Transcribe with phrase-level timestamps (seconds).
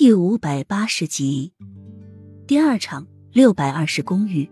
[0.00, 1.52] 第五百八十集，
[2.46, 4.48] 第二场六百二十公寓。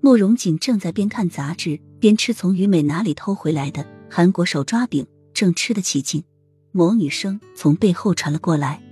[0.00, 6.24] 慕容锦正在边看杂志边吃从于美哪里偷回来的韩国手抓饼，正吃得起劲，
[6.72, 8.82] 某女生从背后传了过来。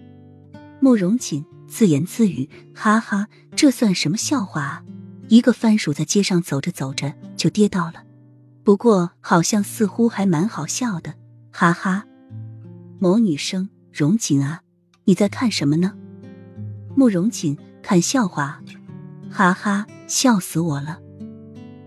[0.81, 2.47] 慕容锦自言自语
[2.77, 4.85] ：“哈哈，这算什么笑话啊？
[5.29, 8.05] 一个番薯在街上走着走着就跌倒了，
[8.63, 11.15] 不过好像似乎还蛮好笑的，
[11.51, 12.05] 哈哈。”
[13.01, 14.61] 某女生：“容锦啊。”
[15.07, 15.95] 你在看什么呢？
[16.97, 18.63] 慕容锦看笑话，
[19.31, 20.99] 哈哈，笑死我了。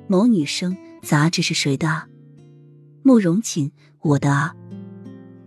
[0.07, 2.07] 某女生，杂志是谁的啊？
[3.03, 3.71] 慕容锦，
[4.01, 4.53] 我的啊。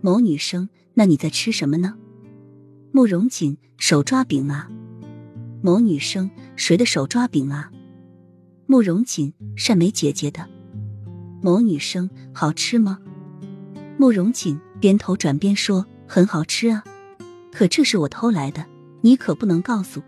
[0.01, 1.95] 某女生，那你在吃什么呢？
[2.91, 4.69] 慕容锦，手抓饼啊。
[5.61, 7.71] 某女生，谁的手抓饼啊？
[8.65, 10.45] 慕容锦，善美姐姐的。
[11.41, 12.99] 某女生，好吃吗？
[13.97, 16.83] 慕容锦边头转边说，很好吃啊。
[17.51, 18.65] 可这是我偷来的，
[19.01, 20.01] 你可不能告诉。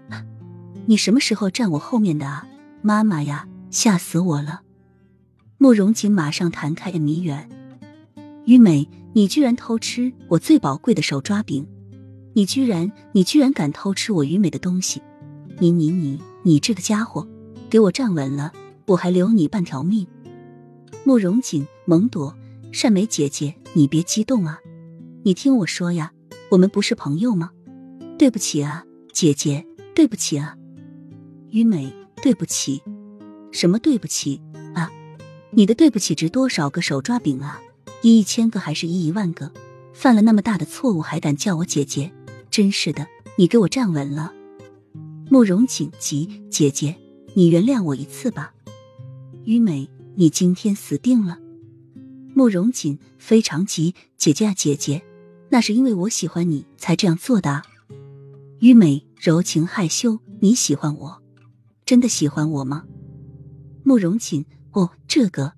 [0.86, 2.48] 你什么时候站我后面的啊？
[2.82, 4.62] 妈妈呀，吓死我了！
[5.58, 7.34] 慕容锦马上弹开谜语：
[8.46, 11.66] 于美，你居然偷吃我最宝贵的手抓饼！
[12.34, 15.02] 你居然，你居然敢偷吃我于美的东西！
[15.60, 17.28] 你你你你这个家伙，
[17.70, 18.52] 给我站稳了，
[18.88, 20.08] 我还留你半条命！
[21.06, 22.36] 慕容锦懵朵，
[22.72, 24.60] 善美姐姐，你别激动啊，
[25.24, 26.12] 你听我说呀。
[26.54, 27.50] 我们不是朋友吗？
[28.16, 29.66] 对不起啊，姐姐，
[29.96, 30.56] 对不起啊，
[31.50, 32.80] 于美，对不起，
[33.52, 34.40] 什么对不起
[34.76, 34.92] 啊？
[35.50, 37.60] 你的对不起值多少个手抓饼啊？
[38.04, 39.52] 一一千个还是一一万个？
[39.94, 42.12] 犯了那么大的错误还敢叫我姐姐？
[42.52, 44.32] 真是的，你给我站稳了！
[45.32, 46.96] 慕容锦急，姐姐，
[47.34, 48.54] 你原谅我一次吧。
[49.46, 51.40] 于美，你今天死定了！
[52.36, 55.02] 慕容锦非常急，姐姐啊，姐姐。
[55.54, 57.62] 那是因为我喜欢你才这样做的。
[58.60, 61.22] 于美柔情害羞，你喜欢我，
[61.86, 62.86] 真的喜欢我吗？
[63.84, 65.54] 慕容锦，哦，这个。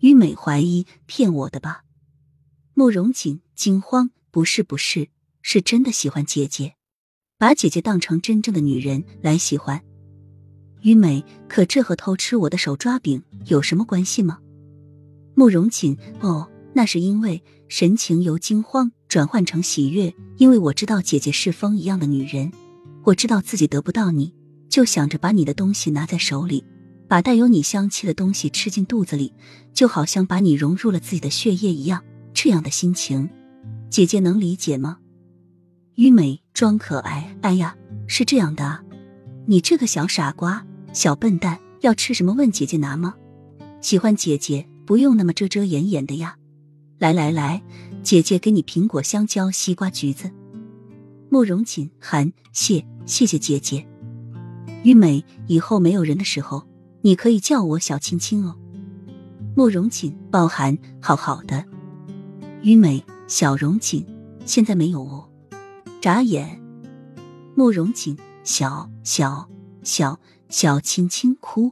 [0.00, 1.84] 于美怀疑，骗我的吧？
[2.72, 5.10] 慕容锦惊慌，不是，不是，
[5.42, 6.76] 是真的喜欢姐姐，
[7.36, 9.84] 把姐姐当成真正的女人来喜欢。
[10.80, 14.38] 于美，可这和偷吃我的手抓饼有什么关系吗？
[15.34, 16.48] 慕容锦，哦。
[16.74, 22.52] 那是因为神情由惊慌转换成喜悦，因为我知道姐姐是风一样的女人，
[23.04, 24.34] 我知道自己得不到你，
[24.68, 26.64] 就想着把你的东西拿在手里，
[27.06, 29.32] 把带有你香气的东西吃进肚子里，
[29.72, 32.02] 就好像把你融入了自己的血液一样，
[32.34, 33.30] 这样的心情，
[33.88, 34.98] 姐姐能理解吗？
[35.94, 37.76] 于美装可爱，哎呀，
[38.08, 38.82] 是这样的啊，
[39.46, 43.14] 你这个小傻瓜、小笨蛋，要吃什么问姐姐拿吗？
[43.80, 46.36] 喜欢姐姐不用那么遮遮掩掩的呀。
[47.04, 47.62] 来来来，
[48.02, 50.30] 姐姐给你苹果、香蕉、西瓜、橘子。
[51.28, 53.86] 慕容锦含谢谢谢姐姐。
[54.84, 56.66] 玉美，以后没有人的时候，
[57.02, 58.56] 你可以叫我小青青哦。
[59.54, 61.62] 慕容锦抱含好好的。
[62.62, 64.06] 玉美，小容锦，
[64.46, 65.28] 现在没有哦。
[66.00, 66.58] 眨眼。
[67.54, 69.46] 慕容锦小小
[69.82, 71.70] 小小青青哭。